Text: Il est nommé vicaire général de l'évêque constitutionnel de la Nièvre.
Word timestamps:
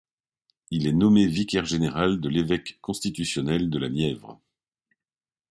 Il 0.71 0.87
est 0.87 0.93
nommé 0.93 1.27
vicaire 1.27 1.65
général 1.65 2.19
de 2.21 2.27
l'évêque 2.27 2.79
constitutionnel 2.81 3.69
de 3.69 3.77
la 3.77 3.87
Nièvre. 3.87 4.41